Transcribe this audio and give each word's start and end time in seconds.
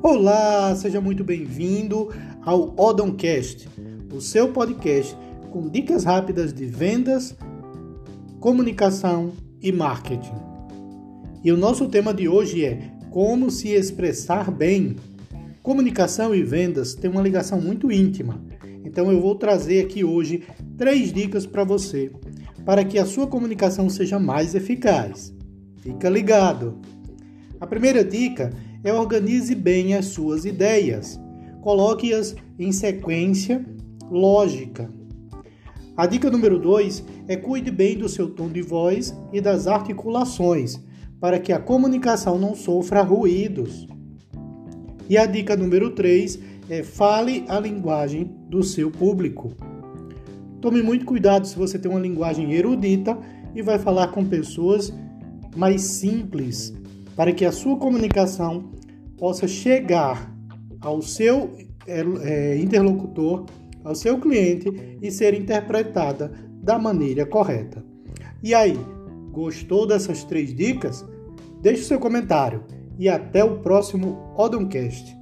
Olá, 0.00 0.74
seja 0.76 1.00
muito 1.00 1.24
bem-vindo 1.24 2.10
ao 2.42 2.72
Odoncast, 2.78 3.68
o 4.14 4.20
seu 4.20 4.52
podcast 4.52 5.16
com 5.50 5.68
dicas 5.68 6.04
rápidas 6.04 6.52
de 6.52 6.66
vendas, 6.66 7.36
comunicação 8.38 9.32
e 9.60 9.72
marketing. 9.72 10.36
E 11.42 11.50
o 11.50 11.56
nosso 11.56 11.88
tema 11.88 12.14
de 12.14 12.28
hoje 12.28 12.64
é 12.64 12.92
como 13.10 13.50
se 13.50 13.70
expressar 13.70 14.52
bem. 14.52 14.94
Comunicação 15.64 16.32
e 16.32 16.44
vendas 16.44 16.94
têm 16.94 17.10
uma 17.10 17.20
ligação 17.20 17.60
muito 17.60 17.90
íntima. 17.90 18.40
Então 18.84 19.10
eu 19.10 19.20
vou 19.20 19.34
trazer 19.34 19.84
aqui 19.84 20.04
hoje 20.04 20.44
três 20.76 21.12
dicas 21.12 21.44
para 21.44 21.64
você, 21.64 22.12
para 22.64 22.84
que 22.84 23.00
a 23.00 23.04
sua 23.04 23.26
comunicação 23.26 23.90
seja 23.90 24.16
mais 24.16 24.54
eficaz. 24.54 25.34
Fica 25.78 26.08
ligado. 26.08 26.78
A 27.60 27.66
primeira 27.66 28.04
dica 28.04 28.52
é 28.54 28.67
organize 28.84 29.54
bem 29.54 29.94
as 29.94 30.06
suas 30.06 30.44
ideias. 30.44 31.18
Coloque-as 31.60 32.36
em 32.58 32.72
sequência 32.72 33.64
lógica. 34.10 34.90
A 35.96 36.06
dica 36.06 36.30
número 36.30 36.58
2 36.58 37.04
é 37.26 37.36
cuide 37.36 37.70
bem 37.70 37.98
do 37.98 38.08
seu 38.08 38.30
tom 38.30 38.48
de 38.48 38.62
voz 38.62 39.12
e 39.32 39.40
das 39.40 39.66
articulações, 39.66 40.78
para 41.20 41.40
que 41.40 41.52
a 41.52 41.58
comunicação 41.58 42.38
não 42.38 42.54
sofra 42.54 43.02
ruídos. 43.02 43.88
E 45.08 45.18
a 45.18 45.26
dica 45.26 45.56
número 45.56 45.90
3 45.90 46.38
é 46.70 46.82
fale 46.82 47.44
a 47.48 47.58
linguagem 47.58 48.30
do 48.48 48.62
seu 48.62 48.90
público. 48.90 49.52
Tome 50.60 50.82
muito 50.82 51.04
cuidado 51.04 51.46
se 51.46 51.56
você 51.56 51.78
tem 51.78 51.90
uma 51.90 52.00
linguagem 52.00 52.52
erudita 52.52 53.18
e 53.54 53.62
vai 53.62 53.78
falar 53.78 54.08
com 54.08 54.24
pessoas 54.24 54.92
mais 55.56 55.82
simples, 55.82 56.72
para 57.16 57.32
que 57.32 57.44
a 57.44 57.50
sua 57.50 57.76
comunicação 57.76 58.70
possa 59.18 59.46
chegar 59.46 60.34
ao 60.80 61.02
seu 61.02 61.50
é, 61.86 62.00
é, 62.22 62.58
interlocutor, 62.58 63.46
ao 63.84 63.94
seu 63.94 64.18
cliente 64.18 64.98
e 65.02 65.10
ser 65.10 65.34
interpretada 65.34 66.32
da 66.62 66.78
maneira 66.78 67.26
correta. 67.26 67.84
E 68.42 68.54
aí, 68.54 68.78
gostou 69.32 69.86
dessas 69.86 70.24
três 70.24 70.54
dicas? 70.54 71.04
Deixe 71.60 71.84
seu 71.84 71.98
comentário 71.98 72.64
e 72.98 73.08
até 73.08 73.42
o 73.42 73.58
próximo 73.58 74.32
Odoncast. 74.36 75.16